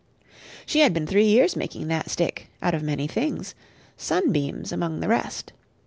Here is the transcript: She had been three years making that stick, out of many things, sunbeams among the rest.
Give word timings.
She 0.65 0.79
had 0.79 0.95
been 0.95 1.05
three 1.05 1.27
years 1.27 1.55
making 1.55 1.87
that 1.89 2.09
stick, 2.09 2.49
out 2.59 2.73
of 2.73 2.81
many 2.81 3.05
things, 3.05 3.53
sunbeams 3.97 4.71
among 4.71 4.99
the 4.99 5.07
rest. 5.07 5.53